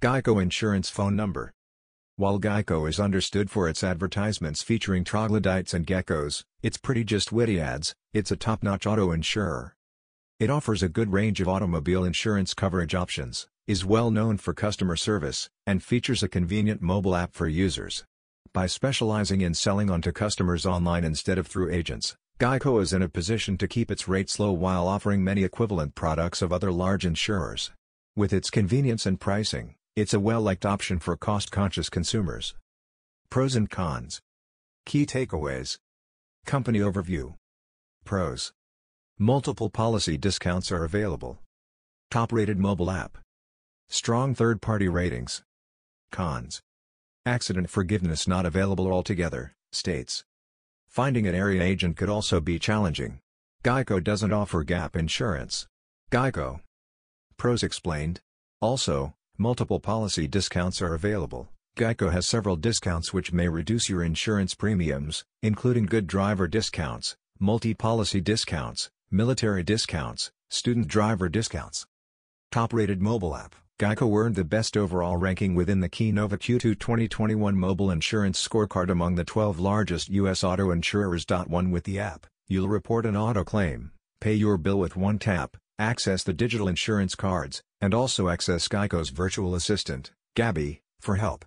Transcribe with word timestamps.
Geico 0.00 0.40
Insurance 0.40 0.88
Phone 0.88 1.16
Number 1.16 1.50
While 2.14 2.38
Geico 2.38 2.88
is 2.88 3.00
understood 3.00 3.50
for 3.50 3.68
its 3.68 3.82
advertisements 3.82 4.62
featuring 4.62 5.02
troglodytes 5.02 5.74
and 5.74 5.84
geckos, 5.84 6.44
it's 6.62 6.76
pretty 6.76 7.02
just 7.02 7.32
witty 7.32 7.60
ads, 7.60 7.96
it's 8.12 8.30
a 8.30 8.36
top-notch 8.36 8.86
auto 8.86 9.10
insurer. 9.10 9.74
It 10.38 10.50
offers 10.50 10.84
a 10.84 10.88
good 10.88 11.12
range 11.12 11.40
of 11.40 11.48
automobile 11.48 12.04
insurance 12.04 12.54
coverage 12.54 12.94
options, 12.94 13.48
is 13.66 13.84
well 13.84 14.12
known 14.12 14.36
for 14.36 14.54
customer 14.54 14.94
service, 14.94 15.50
and 15.66 15.82
features 15.82 16.22
a 16.22 16.28
convenient 16.28 16.80
mobile 16.80 17.16
app 17.16 17.34
for 17.34 17.48
users. 17.48 18.04
By 18.52 18.66
specializing 18.66 19.40
in 19.40 19.52
selling 19.52 19.90
onto 19.90 20.12
customers 20.12 20.64
online 20.64 21.02
instead 21.02 21.38
of 21.38 21.48
through 21.48 21.72
agents, 21.72 22.14
Geico 22.38 22.80
is 22.80 22.92
in 22.92 23.02
a 23.02 23.08
position 23.08 23.58
to 23.58 23.66
keep 23.66 23.90
its 23.90 24.06
rates 24.06 24.38
low 24.38 24.52
while 24.52 24.86
offering 24.86 25.24
many 25.24 25.42
equivalent 25.42 25.96
products 25.96 26.40
of 26.40 26.52
other 26.52 26.70
large 26.70 27.04
insurers. 27.04 27.72
With 28.14 28.32
its 28.32 28.48
convenience 28.48 29.04
and 29.04 29.18
pricing, 29.20 29.74
it's 30.00 30.14
a 30.14 30.20
well-liked 30.20 30.64
option 30.66 30.98
for 30.98 31.16
cost-conscious 31.16 31.88
consumers. 31.88 32.54
Pros 33.30 33.56
and 33.56 33.68
cons. 33.68 34.20
Key 34.86 35.06
takeaways. 35.06 35.78
Company 36.46 36.78
overview. 36.78 37.34
Pros. 38.04 38.52
Multiple 39.18 39.70
policy 39.70 40.16
discounts 40.16 40.70
are 40.70 40.84
available. 40.84 41.38
Top-rated 42.10 42.58
mobile 42.58 42.90
app. 42.90 43.18
Strong 43.88 44.34
third-party 44.34 44.88
ratings. 44.88 45.42
Cons. 46.12 46.60
Accident 47.26 47.68
forgiveness 47.68 48.26
not 48.26 48.46
available 48.46 48.90
altogether, 48.90 49.52
states. 49.72 50.24
Finding 50.86 51.26
an 51.26 51.34
area 51.34 51.62
agent 51.62 51.96
could 51.96 52.08
also 52.08 52.40
be 52.40 52.58
challenging. 52.58 53.18
Geico 53.62 54.02
doesn't 54.02 54.32
offer 54.32 54.62
gap 54.64 54.96
insurance. 54.96 55.66
Geico. 56.10 56.60
Pros 57.36 57.62
explained. 57.62 58.20
Also, 58.60 59.14
multiple 59.38 59.78
policy 59.78 60.26
discounts 60.26 60.82
are 60.82 60.94
available. 60.94 61.48
Geico 61.78 62.10
has 62.10 62.26
several 62.26 62.56
discounts 62.56 63.12
which 63.12 63.32
may 63.32 63.48
reduce 63.48 63.88
your 63.88 64.02
insurance 64.02 64.54
premiums, 64.54 65.24
including 65.42 65.86
good 65.86 66.08
driver 66.08 66.48
discounts, 66.48 67.16
multi-policy 67.38 68.20
discounts, 68.20 68.90
military 69.10 69.62
discounts, 69.62 70.32
student 70.50 70.88
driver 70.88 71.28
discounts. 71.28 71.86
Top-rated 72.50 73.00
mobile 73.00 73.36
app 73.36 73.54
Geico 73.78 74.12
earned 74.18 74.34
the 74.34 74.42
best 74.42 74.76
overall 74.76 75.16
ranking 75.16 75.54
within 75.54 75.78
the 75.78 75.88
Keynova 75.88 76.30
Q2 76.30 76.80
2021 76.80 77.56
mobile 77.56 77.92
insurance 77.92 78.46
scorecard 78.46 78.90
among 78.90 79.14
the 79.14 79.24
12 79.24 79.60
largest 79.60 80.08
U.S. 80.08 80.42
auto 80.42 80.72
insurers. 80.72 81.24
One 81.46 81.70
With 81.70 81.84
the 81.84 82.00
app, 82.00 82.26
you'll 82.48 82.66
report 82.66 83.06
an 83.06 83.16
auto 83.16 83.44
claim, 83.44 83.92
pay 84.20 84.34
your 84.34 84.58
bill 84.58 84.80
with 84.80 84.96
one 84.96 85.20
tap, 85.20 85.56
access 85.78 86.22
the 86.22 86.32
digital 86.32 86.68
insurance 86.68 87.14
cards, 87.14 87.62
and 87.80 87.94
also 87.94 88.28
access 88.28 88.68
Geico's 88.68 89.10
virtual 89.10 89.54
assistant, 89.54 90.10
Gabby, 90.34 90.80
for 91.00 91.16
help. 91.16 91.44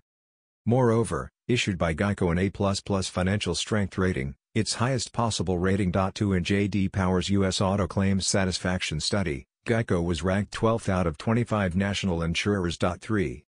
Moreover, 0.65 1.29
issued 1.47 1.77
by 1.77 1.93
Geico 1.93 2.31
an 2.31 2.37
A++ 2.37 3.03
financial 3.03 3.55
strength 3.55 3.97
rating, 3.97 4.35
its 4.53 4.75
highest 4.75 5.11
possible 5.11 5.57
rating. 5.57 5.91
2 5.91 6.33
in 6.33 6.43
J.D. 6.43 6.89
Power's 6.89 7.29
U.S. 7.29 7.61
Auto 7.61 7.87
Claims 7.87 8.27
Satisfaction 8.27 8.99
Study, 8.99 9.45
Geico 9.65 10.03
was 10.03 10.23
ranked 10.23 10.53
12th 10.53 10.89
out 10.89 11.07
of 11.07 11.17
25 11.17 11.75
national 11.75 12.21
insurers. 12.21 12.77
3. 12.77 13.43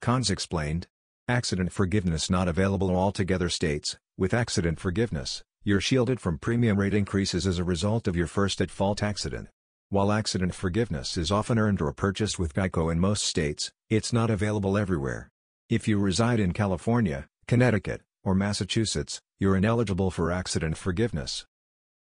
Cons 0.00 0.30
explained. 0.30 0.86
Accident 1.28 1.72
forgiveness 1.72 2.30
not 2.30 2.48
available 2.48 2.94
altogether 2.96 3.48
states, 3.48 3.98
with 4.16 4.32
accident 4.32 4.80
forgiveness, 4.80 5.42
you're 5.62 5.80
shielded 5.80 6.20
from 6.20 6.38
premium 6.38 6.78
rate 6.78 6.94
increases 6.94 7.46
as 7.46 7.58
a 7.58 7.64
result 7.64 8.08
of 8.08 8.16
your 8.16 8.26
first 8.26 8.60
at-fault 8.60 9.02
accident. 9.02 9.48
While 9.90 10.12
accident 10.12 10.54
forgiveness 10.54 11.16
is 11.16 11.32
often 11.32 11.58
earned 11.58 11.80
or 11.80 11.94
purchased 11.94 12.38
with 12.38 12.52
Geico 12.52 12.92
in 12.92 13.00
most 13.00 13.22
states, 13.22 13.72
it's 13.88 14.12
not 14.12 14.28
available 14.28 14.76
everywhere. 14.76 15.30
If 15.70 15.88
you 15.88 15.98
reside 15.98 16.40
in 16.40 16.52
California, 16.52 17.26
Connecticut, 17.46 18.02
or 18.22 18.34
Massachusetts, 18.34 19.22
you're 19.38 19.56
ineligible 19.56 20.10
for 20.10 20.30
accident 20.30 20.76
forgiveness. 20.76 21.46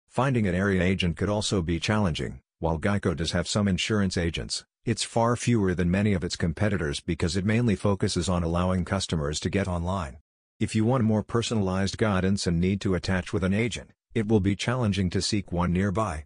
Finding 0.07 0.47
an 0.47 0.55
area 0.55 0.81
agent 0.81 1.15
could 1.15 1.29
also 1.29 1.61
be 1.61 1.79
challenging. 1.79 2.39
While 2.57 2.79
Geico 2.79 3.15
does 3.15 3.33
have 3.33 3.47
some 3.47 3.67
insurance 3.67 4.17
agents, 4.17 4.65
it's 4.83 5.03
far 5.03 5.35
fewer 5.35 5.75
than 5.75 5.91
many 5.91 6.13
of 6.13 6.23
its 6.23 6.35
competitors 6.35 7.01
because 7.01 7.37
it 7.37 7.45
mainly 7.45 7.75
focuses 7.75 8.27
on 8.27 8.41
allowing 8.41 8.83
customers 8.83 9.39
to 9.41 9.49
get 9.51 9.67
online. 9.67 10.17
If 10.59 10.73
you 10.73 10.85
want 10.85 11.03
more 11.03 11.21
personalized 11.21 11.99
guidance 11.99 12.47
and 12.47 12.59
need 12.59 12.81
to 12.81 12.95
attach 12.95 13.31
with 13.31 13.43
an 13.43 13.53
agent, 13.53 13.91
it 14.15 14.27
will 14.27 14.39
be 14.39 14.55
challenging 14.55 15.11
to 15.11 15.21
seek 15.21 15.51
one 15.51 15.71
nearby. 15.71 16.23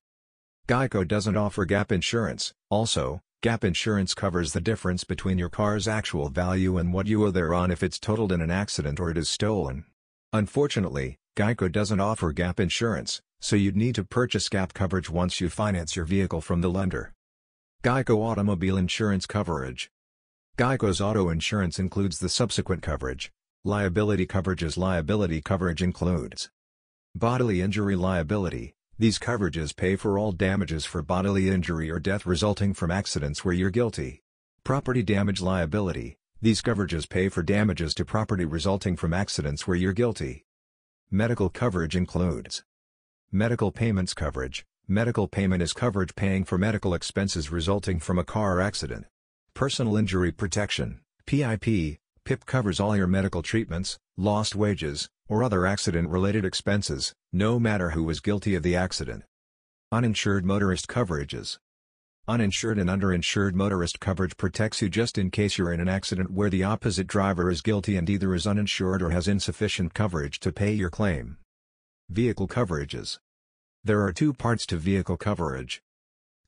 Geico 0.70 1.08
doesn't 1.08 1.36
offer 1.36 1.66
gap 1.66 1.92
insurance, 1.92 2.54
also, 2.70 3.22
gap 3.42 3.64
insurance 3.64 4.14
covers 4.14 4.54
the 4.54 4.62
difference 4.62 5.04
between 5.04 5.40
your 5.40 5.50
car's 5.50 5.88
actual 5.88 6.30
value 6.30 6.78
and 6.78 6.94
what 6.94 7.08
you 7.08 7.26
owe 7.26 7.32
thereon 7.32 7.72
if 7.72 7.82
it's 7.82 7.98
totaled 7.98 8.32
in 8.32 8.40
an 8.40 8.52
accident 8.52 9.00
or 9.00 9.10
it 9.10 9.18
is 9.18 9.28
stolen. 9.28 9.84
Unfortunately, 10.32 11.18
Geico 11.36 11.72
doesn't 11.72 12.00
offer 12.00 12.32
gap 12.34 12.60
insurance, 12.60 13.20
so 13.42 13.56
you'd 13.56 13.76
need 13.76 13.96
to 13.96 14.04
purchase 14.04 14.48
gap 14.48 14.76
coverage 14.76 15.10
once 15.10 15.42
you 15.42 15.50
finance 15.50 15.96
your 15.96 16.06
vehicle 16.06 16.40
from 16.40 16.62
the 16.62 16.70
lender. 16.70 17.14
Geico 17.84 18.18
Automobile 18.24 18.78
Insurance 18.78 19.26
Coverage 19.26 19.90
Geico's 20.56 21.02
auto 21.02 21.30
insurance 21.30 21.80
includes 21.80 22.20
the 22.20 22.30
subsequent 22.30 22.84
coverage. 22.84 23.32
Liability 23.66 24.28
coverage's 24.28 24.78
liability 24.78 25.42
coverage 25.42 25.82
includes 25.82 26.52
Bodily 27.16 27.60
injury 27.60 27.96
liability. 27.96 28.76
These 29.00 29.18
coverages 29.18 29.74
pay 29.74 29.96
for 29.96 30.20
all 30.20 30.34
damages 30.34 30.84
for 30.84 31.02
bodily 31.02 31.48
injury 31.48 31.90
or 31.90 32.02
death 32.02 32.26
resulting 32.26 32.74
from 32.74 32.92
accidents 32.92 33.46
where 33.46 33.54
you're 33.54 33.70
guilty. 33.70 34.24
Property 34.66 35.04
damage 35.04 35.40
liability. 35.40 36.18
These 36.42 36.62
coverages 36.62 37.08
pay 37.08 37.30
for 37.30 37.42
damages 37.42 37.94
to 37.94 38.04
property 38.04 38.44
resulting 38.44 38.98
from 38.98 39.14
accidents 39.14 39.66
where 39.66 39.78
you're 39.78 39.94
guilty. 39.94 40.44
Medical 41.10 41.48
coverage 41.48 41.96
includes 41.96 42.66
Medical 43.32 43.72
payments 43.72 44.14
coverage. 44.14 44.66
Medical 44.86 45.30
payment 45.30 45.64
is 45.64 45.72
coverage 45.72 46.14
paying 46.16 46.44
for 46.44 46.58
medical 46.58 46.94
expenses 46.94 47.50
resulting 47.50 48.00
from 48.00 48.20
a 48.20 48.26
car 48.26 48.60
accident. 48.60 49.06
Personal 49.54 49.96
injury 49.96 50.34
protection, 50.34 51.00
PIP, 51.26 52.00
PIP 52.26 52.46
covers 52.46 52.82
all 52.82 52.98
your 52.98 53.08
medical 53.08 53.44
treatments, 53.44 53.98
lost 54.20 54.54
wages, 54.54 55.08
or 55.30 55.44
other 55.44 55.66
accident-related 55.66 56.44
expenses, 56.44 57.14
no 57.32 57.58
matter 57.58 57.92
who 57.92 58.04
was 58.04 58.20
guilty 58.20 58.54
of 58.54 58.64
the 58.64 58.76
accident. 58.76 59.24
Uninsured 59.94 60.44
motorist 60.44 60.88
coverages. 60.88 61.58
Uninsured 62.28 62.78
and 62.78 62.90
underinsured 62.90 63.54
motorist 63.54 64.02
coverage 64.02 64.36
protects 64.36 64.82
you 64.82 64.90
just 64.90 65.18
in 65.18 65.32
case 65.32 65.58
you're 65.58 65.72
in 65.72 65.80
an 65.80 65.88
accident 65.88 66.32
where 66.32 66.50
the 66.50 66.66
opposite 66.66 67.08
driver 67.08 67.50
is 67.50 67.62
guilty 67.62 67.96
and 67.96 68.10
either 68.10 68.36
is 68.36 68.46
uninsured 68.46 69.02
or 69.02 69.12
has 69.12 69.30
insufficient 69.30 69.94
coverage 69.94 70.42
to 70.42 70.52
pay 70.52 70.74
your 70.74 70.90
claim. 70.90 71.38
Vehicle 72.10 72.48
coverages. 72.48 73.20
There 73.86 74.04
are 74.04 74.12
two 74.12 74.34
parts 74.34 74.66
to 74.66 74.76
vehicle 74.76 75.16
coverage. 75.16 75.82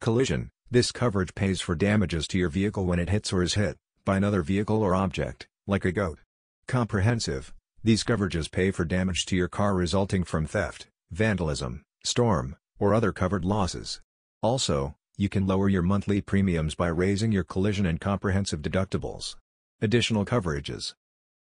Collision, 0.02 0.50
this 0.70 0.92
coverage 0.92 1.34
pays 1.36 1.62
for 1.62 1.76
damages 1.76 2.28
to 2.28 2.38
your 2.38 2.50
vehicle 2.50 2.86
when 2.86 3.00
it 3.00 3.10
hits 3.10 3.32
or 3.32 3.42
is 3.42 3.54
hit, 3.54 3.78
by 4.04 4.18
another 4.18 4.42
vehicle 4.42 4.84
or 4.84 4.94
object, 4.94 5.48
like 5.68 5.86
a 5.86 5.94
goat. 5.94 6.20
Comprehensive, 6.68 7.54
these 7.84 8.04
coverages 8.04 8.52
pay 8.52 8.70
for 8.70 8.86
damage 8.86 9.26
to 9.26 9.36
your 9.36 9.48
car 9.48 9.74
resulting 9.74 10.24
from 10.24 10.46
theft, 10.46 10.88
vandalism, 11.10 11.82
storm, 12.04 12.56
or 12.80 12.94
other 12.94 13.12
covered 13.12 13.44
losses. 13.44 14.02
Also, 14.44 14.96
you 15.18 15.30
can 15.30 15.48
lower 15.48 15.68
your 15.68 15.82
monthly 15.82 16.22
premiums 16.22 16.76
by 16.76 16.88
raising 16.88 17.32
your 17.32 17.44
collision 17.44 17.86
and 17.86 18.00
comprehensive 18.00 18.62
deductibles. 18.62 19.36
Additional 19.82 20.26
coverages. 20.26 20.94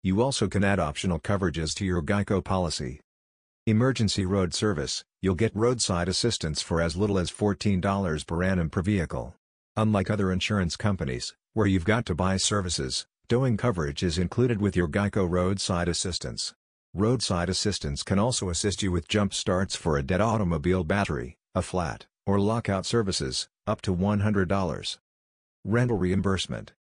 You 0.02 0.22
also 0.22 0.48
can 0.48 0.64
add 0.64 0.80
optional 0.80 1.20
coverages 1.20 1.74
to 1.76 1.86
your 1.86 2.02
Geico 2.02 2.44
policy. 2.44 3.02
Emergency 3.68 4.26
road 4.26 4.54
service, 4.54 5.04
you'll 5.22 5.36
get 5.36 5.56
roadside 5.56 6.08
assistance 6.08 6.62
for 6.62 6.82
as 6.82 6.96
little 6.96 7.18
as 7.18 7.32
$14 7.32 8.28
per 8.28 8.44
annum 8.44 8.70
per 8.70 8.82
vehicle. 8.82 9.36
Unlike 9.76 10.10
other 10.10 10.32
insurance 10.32 10.76
companies, 10.76 11.34
where 11.54 11.68
you've 11.68 11.86
got 11.86 12.06
to 12.06 12.16
buy 12.16 12.38
services, 12.38 13.08
towing 13.28 13.58
coverage 13.58 14.04
is 14.04 14.18
included 14.18 14.62
with 14.62 14.76
your 14.76 14.88
Geico 14.88 15.30
roadside 15.30 15.88
assistance. 15.88 16.54
Roadside 16.94 17.50
assistance 17.50 18.04
can 18.04 18.20
also 18.20 18.50
assist 18.50 18.82
you 18.82 18.92
with 18.92 19.08
jump 19.08 19.34
starts 19.34 19.76
for 19.76 19.98
a 19.98 20.04
dead 20.04 20.22
automobile 20.22 20.84
battery, 20.84 21.38
a 21.54 21.62
flat, 21.62 22.06
or 22.26 22.40
lockout 22.40 22.86
services, 22.86 23.48
up 23.68 23.82
to 23.82 23.96
$100. 23.96 24.98
Rental 25.64 25.98
reimbursement. 25.98 26.74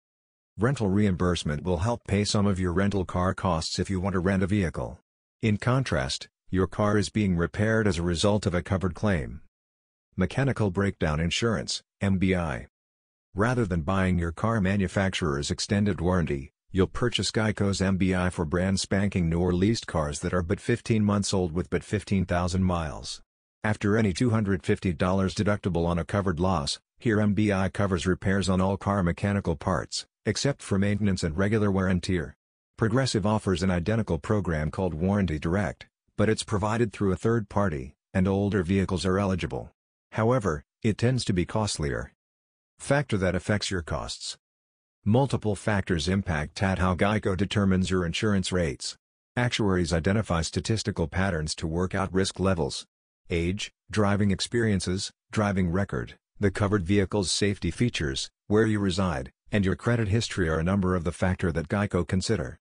Rental 0.58 0.88
reimbursement 0.88 1.64
will 1.64 1.78
help 1.78 2.06
pay 2.06 2.24
some 2.24 2.46
of 2.46 2.60
your 2.60 2.72
rental 2.72 3.04
car 3.04 3.32
costs 3.32 3.78
if 3.78 3.88
you 3.88 4.00
want 4.00 4.12
to 4.12 4.20
rent 4.20 4.42
a 4.42 4.46
vehicle. 4.46 4.98
In 5.40 5.56
contrast, 5.56 6.28
your 6.50 6.66
car 6.66 6.98
is 6.98 7.08
being 7.08 7.36
repaired 7.36 7.86
as 7.86 7.98
a 7.98 8.02
result 8.02 8.44
of 8.44 8.54
a 8.54 8.62
covered 8.62 8.94
claim. 8.94 9.40
Mechanical 10.16 10.70
Breakdown 10.70 11.20
Insurance, 11.20 11.82
MBI. 12.02 12.66
Rather 13.34 13.64
than 13.64 13.80
buying 13.80 14.18
your 14.18 14.30
car 14.30 14.60
manufacturer's 14.60 15.50
extended 15.50 16.02
warranty, 16.02 16.52
you'll 16.70 16.86
purchase 16.86 17.30
Geico's 17.30 17.80
MBI 17.80 18.30
for 18.30 18.44
brand 18.44 18.78
spanking 18.78 19.30
new 19.30 19.40
or 19.40 19.54
leased 19.54 19.86
cars 19.86 20.20
that 20.20 20.34
are 20.34 20.42
but 20.42 20.60
15 20.60 21.02
months 21.02 21.32
old 21.32 21.52
with 21.52 21.70
but 21.70 21.82
15,000 21.82 22.62
miles. 22.62 23.22
After 23.64 23.96
any 23.96 24.12
$250 24.12 24.96
deductible 24.98 25.86
on 25.86 25.98
a 25.98 26.04
covered 26.04 26.38
loss, 26.38 26.78
Here 26.98 27.16
MBI 27.16 27.72
covers 27.72 28.06
repairs 28.06 28.48
on 28.48 28.60
all 28.60 28.76
car 28.76 29.02
mechanical 29.02 29.56
parts, 29.56 30.06
except 30.24 30.62
for 30.62 30.78
maintenance 30.78 31.24
and 31.24 31.36
regular 31.36 31.68
wear 31.68 31.88
and 31.88 32.00
tear. 32.00 32.36
Progressive 32.76 33.26
offers 33.26 33.62
an 33.62 33.72
identical 33.72 34.18
program 34.18 34.70
called 34.70 34.94
Warranty 34.94 35.38
Direct, 35.38 35.86
but 36.16 36.28
it's 36.28 36.44
provided 36.44 36.92
through 36.92 37.10
a 37.10 37.16
third 37.16 37.48
party, 37.48 37.94
and 38.12 38.28
older 38.28 38.62
vehicles 38.62 39.04
are 39.04 39.18
eligible. 39.18 39.70
However, 40.12 40.62
it 40.82 40.96
tends 40.96 41.24
to 41.24 41.32
be 41.32 41.44
costlier. 41.44 42.12
Factor 42.78 43.16
that 43.18 43.34
affects 43.34 43.70
your 43.70 43.82
costs. 43.82 44.36
Multiple 45.04 45.56
factors 45.56 46.08
impact 46.08 46.62
at 46.62 46.78
how 46.78 46.94
Geico 46.94 47.36
determines 47.36 47.90
your 47.90 48.04
insurance 48.06 48.52
rates. 48.52 48.96
Actuaries 49.36 49.92
identify 49.92 50.42
statistical 50.42 51.08
patterns 51.08 51.54
to 51.56 51.66
work 51.66 51.94
out 51.94 52.12
risk 52.12 52.38
levels. 52.38 52.84
Age, 53.30 53.72
driving 53.90 54.30
experiences, 54.30 55.10
driving 55.30 55.70
record, 55.70 56.14
the 56.38 56.50
covered 56.50 56.84
vehicle's 56.84 57.30
safety 57.30 57.70
features, 57.70 58.30
where 58.46 58.66
you 58.66 58.78
reside, 58.78 59.30
and 59.50 59.64
your 59.64 59.74
credit 59.74 60.08
history 60.08 60.48
are 60.48 60.58
a 60.58 60.64
number 60.64 60.94
of 60.94 61.04
the 61.04 61.12
factor 61.12 61.50
that 61.52 61.68
Geico 61.68 62.06
consider. 62.06 62.58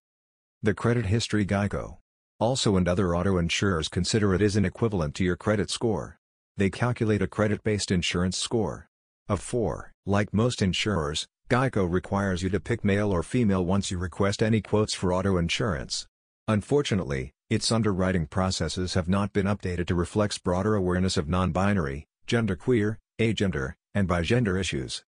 The 0.64 0.74
credit 0.74 1.08
history 1.08 1.46
Geico. 1.46 1.98
Also 2.40 2.76
and 2.76 2.88
other 2.88 3.16
auto 3.16 3.38
insurers 3.38 3.88
consider 3.88 4.34
it 4.34 4.42
is 4.42 4.56
an 4.56 4.66
equivalent 4.66 5.14
to 5.16 5.24
your 5.24 5.36
credit 5.36 5.70
score. 5.70 6.18
They 6.58 6.70
calculate 6.70 7.22
a 7.22 7.28
credit-based 7.28 7.92
insurance 7.92 8.38
score. 8.38 8.88
Of 9.28 9.42
4, 9.42 9.91
like 10.06 10.34
most 10.34 10.62
insurers, 10.62 11.28
Geico 11.50 11.90
requires 11.90 12.42
you 12.42 12.50
to 12.50 12.60
pick 12.60 12.84
male 12.84 13.12
or 13.12 13.24
female 13.24 13.64
once 13.64 13.92
you 13.92 13.98
request 13.98 14.42
any 14.42 14.62
quotes 14.62 14.94
for 14.94 15.14
auto 15.14 15.38
insurance. 15.38 16.08
Unfortunately, 16.48 17.32
its 17.50 17.72
underwriting 17.72 18.26
processes 18.26 18.94
have 18.94 19.08
not 19.08 19.34
been 19.34 19.46
updated 19.46 19.86
to 19.88 19.96
reflect 19.96 20.44
broader 20.44 20.76
awareness 20.76 21.18
of 21.18 21.30
non-binary, 21.30 22.08
genderqueer, 22.26 22.98
agender, 23.20 23.74
and 23.94 24.08
bigender 24.08 24.60
issues. 24.60 25.04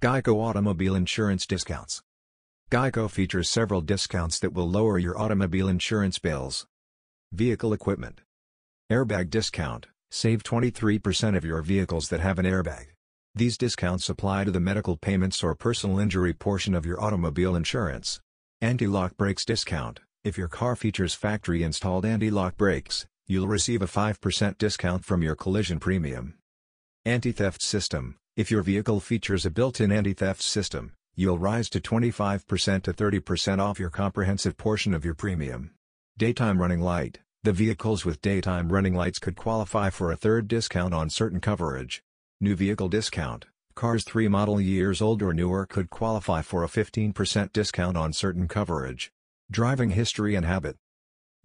Geico 0.00 0.34
Automobile 0.36 0.94
Insurance 0.94 1.46
Discounts 1.46 2.02
Geico 2.70 3.10
features 3.10 3.48
several 3.48 3.80
discounts 3.80 4.38
that 4.38 4.52
will 4.52 4.68
lower 4.68 4.98
your 4.98 5.18
automobile 5.18 5.68
insurance 5.68 6.18
bills. 6.18 6.66
Vehicle 7.32 7.72
Equipment 7.72 8.20
Airbag 8.92 9.30
Discount 9.30 9.88
Save 10.12 10.42
23% 10.42 11.36
of 11.36 11.44
your 11.44 11.62
vehicles 11.62 12.08
that 12.08 12.20
have 12.20 12.38
an 12.38 12.44
airbag. 12.44 12.89
These 13.34 13.56
discounts 13.56 14.08
apply 14.08 14.44
to 14.44 14.50
the 14.50 14.58
medical 14.58 14.96
payments 14.96 15.44
or 15.44 15.54
personal 15.54 16.00
injury 16.00 16.32
portion 16.32 16.74
of 16.74 16.84
your 16.84 17.00
automobile 17.00 17.54
insurance. 17.54 18.20
Anti-lock 18.60 19.16
brakes 19.16 19.44
discount. 19.44 20.00
If 20.24 20.36
your 20.36 20.48
car 20.48 20.74
features 20.74 21.14
factory-installed 21.14 22.04
anti-lock 22.04 22.56
brakes, 22.56 23.06
you'll 23.28 23.46
receive 23.46 23.82
a 23.82 23.86
5% 23.86 24.58
discount 24.58 25.04
from 25.04 25.22
your 25.22 25.36
collision 25.36 25.78
premium. 25.78 26.34
Anti-theft 27.04 27.62
system. 27.62 28.16
If 28.36 28.50
your 28.50 28.62
vehicle 28.62 28.98
features 28.98 29.46
a 29.46 29.50
built-in 29.50 29.92
anti-theft 29.92 30.42
system, 30.42 30.92
you'll 31.14 31.38
rise 31.38 31.70
to 31.70 31.80
25% 31.80 32.82
to 32.82 32.92
30% 32.92 33.58
off 33.60 33.78
your 33.78 33.90
comprehensive 33.90 34.56
portion 34.56 34.92
of 34.92 35.04
your 35.04 35.14
premium. 35.14 35.70
Daytime 36.18 36.60
running 36.60 36.80
light. 36.80 37.20
The 37.44 37.52
vehicles 37.52 38.04
with 38.04 38.20
daytime 38.20 38.72
running 38.72 38.94
lights 38.94 39.20
could 39.20 39.36
qualify 39.36 39.90
for 39.90 40.10
a 40.10 40.16
third 40.16 40.48
discount 40.48 40.92
on 40.92 41.08
certain 41.08 41.40
coverage. 41.40 42.02
New 42.42 42.56
vehicle 42.56 42.88
discount. 42.88 43.44
Cars 43.74 44.02
3 44.02 44.26
model 44.28 44.58
years 44.62 45.02
old 45.02 45.20
or 45.20 45.34
newer 45.34 45.66
could 45.66 45.90
qualify 45.90 46.40
for 46.40 46.64
a 46.64 46.68
15% 46.68 47.52
discount 47.52 47.98
on 47.98 48.14
certain 48.14 48.48
coverage. 48.48 49.12
Driving 49.50 49.90
history 49.90 50.34
and 50.34 50.46
habit. 50.46 50.76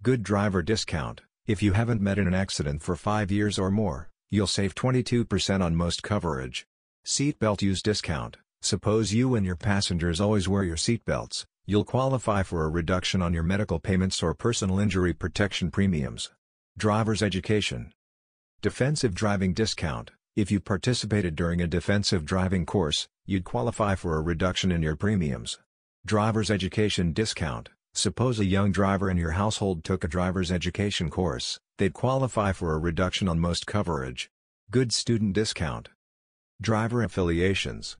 Good 0.02 0.22
driver 0.22 0.62
discount. 0.62 1.20
If 1.46 1.62
you 1.62 1.74
haven't 1.74 2.00
met 2.00 2.18
in 2.18 2.26
an 2.26 2.32
accident 2.32 2.82
for 2.82 2.96
5 2.96 3.30
years 3.30 3.58
or 3.58 3.70
more, 3.70 4.08
you'll 4.30 4.46
save 4.46 4.74
22% 4.74 5.62
on 5.62 5.76
most 5.76 6.02
coverage. 6.02 6.66
Seatbelt 7.04 7.60
use 7.60 7.82
discount. 7.82 8.38
Suppose 8.62 9.12
you 9.12 9.34
and 9.34 9.44
your 9.44 9.54
passengers 9.54 10.18
always 10.18 10.48
wear 10.48 10.64
your 10.64 10.76
seatbelts, 10.76 11.44
you'll 11.66 11.84
qualify 11.84 12.42
for 12.42 12.64
a 12.64 12.70
reduction 12.70 13.20
on 13.20 13.34
your 13.34 13.42
medical 13.42 13.78
payments 13.78 14.22
or 14.22 14.32
personal 14.32 14.78
injury 14.78 15.12
protection 15.12 15.70
premiums. 15.70 16.32
Driver's 16.78 17.22
education. 17.22 17.92
Defensive 18.62 19.14
driving 19.14 19.52
discount. 19.52 20.12
If 20.36 20.50
you 20.50 20.60
participated 20.60 21.34
during 21.34 21.62
a 21.62 21.66
defensive 21.66 22.26
driving 22.26 22.66
course, 22.66 23.08
you'd 23.24 23.44
qualify 23.44 23.94
for 23.94 24.18
a 24.18 24.20
reduction 24.20 24.70
in 24.70 24.82
your 24.82 24.94
premiums. 24.94 25.58
Driver's 26.04 26.50
education 26.50 27.14
discount. 27.14 27.70
Suppose 27.94 28.38
a 28.38 28.44
young 28.44 28.70
driver 28.70 29.08
in 29.08 29.16
your 29.16 29.30
household 29.30 29.82
took 29.82 30.04
a 30.04 30.08
driver's 30.08 30.52
education 30.52 31.08
course, 31.08 31.58
they'd 31.78 31.94
qualify 31.94 32.52
for 32.52 32.74
a 32.74 32.78
reduction 32.78 33.28
on 33.28 33.40
most 33.40 33.66
coverage. 33.66 34.28
Good 34.70 34.92
student 34.92 35.32
discount. 35.32 35.88
Driver 36.60 37.02
affiliations. 37.02 37.96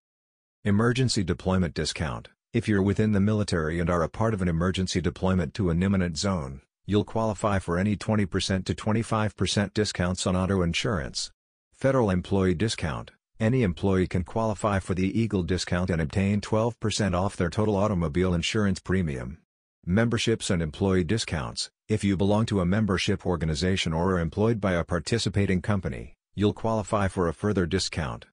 Emergency 0.63 1.25
deployment 1.25 1.73
discount. 1.73 2.29
If 2.53 2.69
you're 2.69 2.83
within 2.83 3.13
the 3.13 3.21
military 3.21 3.81
and 3.81 3.89
are 3.89 4.03
a 4.03 4.11
part 4.11 4.35
of 4.35 4.43
an 4.43 4.49
emergency 4.49 5.01
deployment 5.01 5.55
to 5.55 5.71
an 5.71 5.83
imminent 5.83 6.19
zone, 6.19 6.61
you'll 6.85 7.05
qualify 7.05 7.61
for 7.61 7.79
any 7.79 7.97
20% 7.97 8.67
to 8.67 8.75
25% 8.75 9.73
discounts 9.73 10.27
on 10.27 10.37
auto 10.37 10.61
insurance. 10.61 11.31
Federal 11.77 12.09
Employee 12.09 12.55
Discount 12.55 13.11
Any 13.39 13.63
employee 13.63 14.07
can 14.07 14.25
qualify 14.25 14.79
for 14.79 14.95
the 14.95 15.21
Eagle 15.21 15.43
discount 15.43 15.91
and 15.91 16.01
obtain 16.01 16.41
12% 16.41 17.13
off 17.13 17.37
their 17.37 17.51
total 17.51 17.77
automobile 17.77 18.33
insurance 18.33 18.81
premium. 18.81 19.43
Memberships 19.85 20.49
and 20.49 20.63
employee 20.63 21.05
discounts 21.05 21.69
If 21.87 22.03
you 22.03 22.17
belong 22.17 22.47
to 22.47 22.63
a 22.63 22.65
membership 22.65 23.27
organization 23.27 23.93
or 23.93 24.13
are 24.13 24.21
employed 24.21 24.59
by 24.59 24.73
a 24.73 24.85
participating 24.85 25.61
company, 25.61 26.15
you'll 26.35 26.55
qualify 26.55 27.09
for 27.09 27.29
a 27.29 27.35
further 27.35 27.67
discount. 27.67 28.25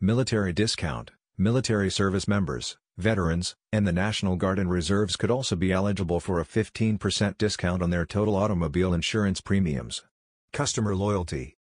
Military 0.00 0.52
discount 0.52 1.10
Military 1.36 1.90
service 1.90 2.28
members, 2.28 2.78
veterans, 2.96 3.56
and 3.72 3.88
the 3.88 3.92
National 3.92 4.36
Guard 4.36 4.60
and 4.60 4.70
Reserves 4.70 5.16
could 5.16 5.32
also 5.32 5.56
be 5.56 5.72
eligible 5.72 6.20
for 6.20 6.38
a 6.38 6.44
15% 6.44 7.38
discount 7.38 7.82
on 7.82 7.90
their 7.90 8.06
total 8.06 8.36
automobile 8.36 8.94
insurance 8.94 9.40
premiums. 9.40 10.04
Customer 10.52 10.94
loyalty 10.94 11.57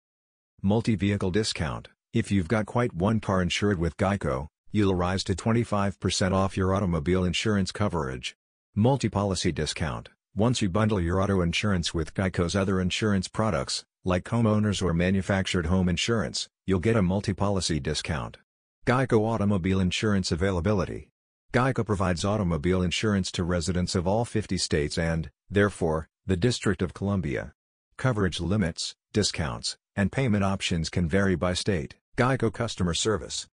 Multi-vehicle 0.64 1.30
discount. 1.30 1.90
If 2.14 2.32
you've 2.32 2.48
got 2.48 2.66
quite 2.66 2.92
one 2.92 3.20
car 3.20 3.44
insured 3.44 3.78
with 3.78 3.96
Geico, 3.96 4.48
you'll 4.72 4.96
rise 4.96 5.24
to 5.26 5.36
25% 5.36 6.32
off 6.34 6.58
your 6.58 6.74
automobile 6.74 7.24
insurance 7.24 7.72
coverage. 7.72 8.36
Multi-policy 8.74 9.52
discount. 9.52 10.10
Once 10.36 10.60
you 10.60 10.70
bundle 10.70 11.00
your 11.00 11.22
auto 11.22 11.42
insurance 11.42 11.94
with 11.94 12.16
Geico's 12.16 12.56
other 12.56 12.82
insurance 12.82 13.28
products, 13.28 13.86
like 14.04 14.24
homeowners 14.24 14.82
or 14.82 14.96
manufactured 14.96 15.68
home 15.68 15.88
insurance, 15.88 16.48
you'll 16.66 16.80
get 16.80 16.96
a 16.96 17.04
multi-policy 17.04 17.80
discount. 17.80 18.38
Geico 18.88 19.28
Automobile 19.28 19.80
Insurance 19.80 20.32
Availability 20.32 21.10
Geico 21.54 21.86
provides 21.86 22.26
automobile 22.26 22.82
insurance 22.82 23.32
to 23.34 23.44
residents 23.44 23.94
of 23.94 24.08
all 24.08 24.26
50 24.26 24.58
states 24.58 24.98
and, 24.98 25.30
therefore, 25.52 26.10
the 26.26 26.38
District 26.38 26.82
of 26.82 26.96
Columbia. 26.96 27.54
Coverage 27.96 28.40
limits, 28.40 28.96
discounts, 29.14 29.78
and 29.98 30.12
payment 30.12 30.44
options 30.44 30.90
can 30.90 31.10
vary 31.10 31.36
by 31.36 31.54
state. 31.54 31.96
Geico 32.16 32.54
Customer 32.54 32.94
Service 32.94 33.48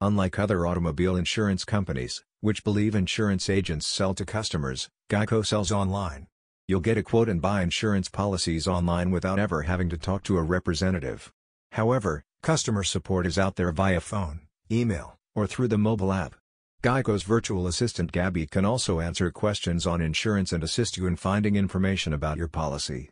Unlike 0.00 0.38
other 0.38 0.66
automobile 0.66 1.16
insurance 1.16 1.64
companies, 1.64 2.22
which 2.40 2.64
believe 2.64 2.94
insurance 2.94 3.48
agents 3.48 3.86
sell 3.86 4.12
to 4.14 4.26
customers, 4.26 4.88
Geico 5.08 5.46
sells 5.46 5.72
online. 5.72 6.26
You'll 6.68 6.80
get 6.80 6.98
a 6.98 7.02
quote 7.02 7.28
and 7.28 7.40
buy 7.40 7.62
insurance 7.62 8.08
policies 8.08 8.68
online 8.68 9.10
without 9.10 9.38
ever 9.38 9.62
having 9.62 9.88
to 9.90 9.96
talk 9.96 10.24
to 10.24 10.36
a 10.36 10.42
representative. 10.42 11.32
However, 11.72 12.24
customer 12.42 12.82
support 12.82 13.24
is 13.24 13.38
out 13.38 13.54
there 13.54 13.72
via 13.72 14.00
phone, 14.00 14.40
email, 14.70 15.16
or 15.34 15.46
through 15.46 15.68
the 15.68 15.78
mobile 15.78 16.12
app. 16.12 16.34
Geico's 16.82 17.22
virtual 17.22 17.66
assistant 17.66 18.12
Gabby 18.12 18.46
can 18.46 18.64
also 18.64 19.00
answer 19.00 19.30
questions 19.30 19.86
on 19.86 20.02
insurance 20.02 20.52
and 20.52 20.62
assist 20.62 20.96
you 20.96 21.06
in 21.06 21.16
finding 21.16 21.56
information 21.56 22.12
about 22.12 22.36
your 22.36 22.48
policy. 22.48 23.08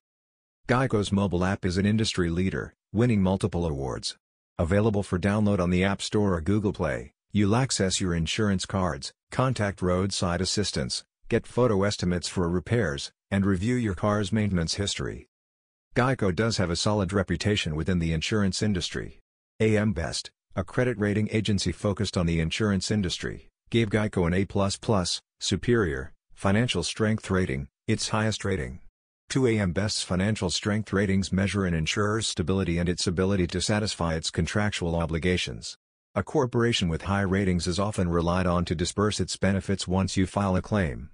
Geico's 0.67 1.13
mobile 1.13 1.45
app 1.45 1.67
is 1.67 1.77
an 1.77 1.85
industry 1.85 2.31
leader, 2.31 2.73
winning 2.91 3.21
multiple 3.21 3.67
awards. 3.67 4.17
Available 4.59 5.03
for 5.03 5.19
download 5.19 5.61
on 5.61 5.69
the 5.69 5.85
App 5.85 6.01
Store 6.01 6.33
or 6.33 6.41
Google 6.41 6.73
Play, 6.73 7.13
you'll 7.33 7.55
access 7.55 8.01
your 8.01 8.15
insurance 8.15 8.65
cards, 8.65 9.13
contact 9.31 9.83
roadside 9.83 10.41
assistance, 10.41 11.05
get 11.29 11.47
photo 11.47 11.83
estimates 11.83 12.29
for 12.29 12.49
repairs, 12.49 13.13
and 13.31 13.45
review 13.45 13.75
your 13.75 13.95
car's 13.95 14.33
maintenance 14.33 14.77
history. 14.77 15.27
Geico 15.95 16.35
does 16.35 16.57
have 16.57 16.71
a 16.71 16.77
solid 16.77 17.13
reputation 17.13 17.77
within 17.77 17.99
the 17.99 18.15
insurance 18.15 18.63
industry. 18.63 19.21
AM 19.61 19.93
Best, 19.93 20.31
a 20.57 20.65
credit 20.65 20.99
rating 20.99 21.29
agency 21.31 21.73
focused 21.73 22.17
on 22.17 22.25
the 22.25 22.41
insurance 22.41 22.91
industry, 22.91 23.51
gave 23.69 23.91
Geico 23.91 24.27
an 24.27 24.33
A++, 24.33 24.47
superior, 25.39 26.15
financial 26.33 26.83
strength 26.83 27.31
rating, 27.31 27.69
its 27.87 28.09
highest 28.09 28.47
rating. 28.47 28.81
2 29.29 29.47
AM 29.49 29.73
Best's 29.73 30.03
financial 30.03 30.51
strength 30.51 30.93
ratings 30.93 31.33
measure 31.33 31.65
an 31.65 31.75
insurer's 31.75 32.27
stability 32.27 32.79
and 32.79 32.89
its 32.89 33.07
ability 33.07 33.47
to 33.49 33.61
satisfy 33.61 34.15
its 34.15 34.31
contractual 34.31 34.95
obligations. 34.95 35.77
A 36.15 36.23
corporation 36.23 36.89
with 36.89 37.03
high 37.03 37.23
ratings 37.23 37.67
is 37.67 37.81
often 37.81 38.09
relied 38.09 38.47
on 38.47 38.65
to 38.67 38.75
disperse 38.75 39.19
its 39.19 39.37
benefits 39.37 39.89
once 39.89 40.17
you 40.17 40.27
file 40.27 40.55
a 40.55 40.63
claim. 40.63 41.11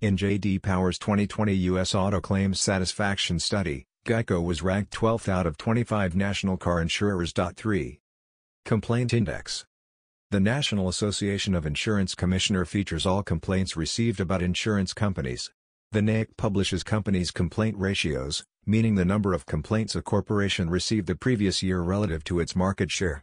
In 0.00 0.16
J.D. 0.16 0.60
Power's 0.60 0.98
2020 0.98 1.52
U.S. 1.52 1.94
Auto 1.94 2.20
Claims 2.20 2.58
Satisfaction 2.58 3.38
Study, 3.38 3.84
Geico 4.06 4.42
was 4.42 4.62
ranked 4.62 4.92
12th 4.94 5.28
out 5.28 5.46
of 5.46 5.58
25 5.58 6.16
national 6.16 6.56
car 6.56 6.80
insurers. 6.80 7.32
3. 7.32 8.00
Complaint 8.64 9.12
Index 9.12 9.66
The 10.30 10.40
National 10.40 10.88
Association 10.88 11.54
of 11.54 11.66
Insurance 11.66 12.14
Commissioner 12.14 12.64
features 12.64 13.04
all 13.04 13.22
complaints 13.22 13.76
received 13.76 14.18
about 14.18 14.42
insurance 14.42 14.94
companies. 14.94 15.50
The 15.92 16.00
NAIC 16.00 16.38
publishes 16.38 16.82
companies' 16.82 17.30
complaint 17.30 17.76
ratios, 17.76 18.42
meaning 18.64 18.94
the 18.94 19.04
number 19.04 19.34
of 19.34 19.44
complaints 19.44 19.94
a 19.94 20.00
corporation 20.00 20.70
received 20.70 21.06
the 21.06 21.14
previous 21.14 21.62
year 21.62 21.82
relative 21.82 22.24
to 22.24 22.40
its 22.40 22.56
market 22.56 22.90
share. 22.90 23.22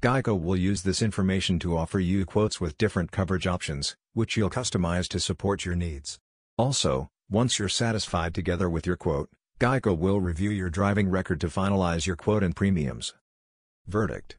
Geico 0.00 0.40
will 0.40 0.56
use 0.56 0.82
this 0.82 1.02
information 1.02 1.58
to 1.58 1.76
offer 1.76 2.00
you 2.00 2.24
quotes 2.24 2.58
with 2.58 2.78
different 2.78 3.12
coverage 3.12 3.46
options, 3.46 3.96
which 4.14 4.38
you'll 4.38 4.48
customize 4.48 5.06
to 5.08 5.20
support 5.20 5.66
your 5.66 5.74
needs. 5.74 6.18
Also, 6.56 7.10
once 7.30 7.58
you're 7.58 7.68
satisfied 7.68 8.34
together 8.34 8.70
with 8.70 8.86
your 8.86 8.96
quote, 8.96 9.28
Geico 9.58 9.94
will 9.94 10.22
review 10.22 10.48
your 10.48 10.70
driving 10.70 11.10
record 11.10 11.38
to 11.42 11.48
finalize 11.48 12.06
your 12.06 12.16
quote 12.16 12.42
and 12.42 12.56
premiums. 12.56 13.12
Verdict 13.86 14.38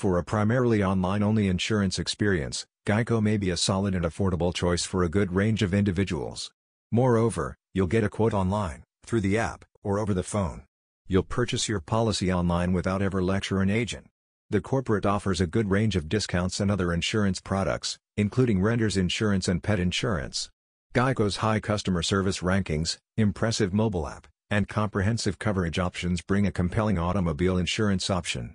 For 0.00 0.16
a 0.16 0.24
primarily 0.24 0.82
online-only 0.82 1.46
insurance 1.46 1.98
experience, 1.98 2.64
Geico 2.86 3.22
may 3.22 3.36
be 3.36 3.50
a 3.50 3.56
solid 3.58 3.94
and 3.94 4.02
affordable 4.02 4.54
choice 4.54 4.82
for 4.86 5.04
a 5.04 5.10
good 5.10 5.34
range 5.34 5.62
of 5.62 5.74
individuals. 5.74 6.50
Moreover, 6.90 7.54
you'll 7.74 7.86
get 7.86 8.02
a 8.02 8.08
quote 8.08 8.32
online, 8.32 8.84
through 9.04 9.20
the 9.20 9.36
app, 9.36 9.66
or 9.82 9.98
over 9.98 10.14
the 10.14 10.22
phone. 10.22 10.62
You'll 11.06 11.22
purchase 11.22 11.68
your 11.68 11.80
policy 11.80 12.32
online 12.32 12.72
without 12.72 13.02
ever 13.02 13.22
lecture 13.22 13.60
an 13.60 13.68
agent. 13.68 14.06
The 14.48 14.62
corporate 14.62 15.04
offers 15.04 15.38
a 15.38 15.46
good 15.46 15.70
range 15.70 15.96
of 15.96 16.08
discounts 16.08 16.60
and 16.60 16.70
other 16.70 16.94
insurance 16.94 17.38
products, 17.38 17.98
including 18.16 18.62
renter's 18.62 18.96
insurance 18.96 19.48
and 19.48 19.62
pet 19.62 19.78
insurance. 19.78 20.48
Geico's 20.94 21.44
high 21.44 21.60
customer 21.60 22.02
service 22.02 22.38
rankings, 22.38 22.96
impressive 23.18 23.74
mobile 23.74 24.08
app, 24.08 24.26
and 24.48 24.66
comprehensive 24.66 25.38
coverage 25.38 25.78
options 25.78 26.22
bring 26.22 26.46
a 26.46 26.50
compelling 26.50 26.98
automobile 26.98 27.58
insurance 27.58 28.08
option. 28.08 28.48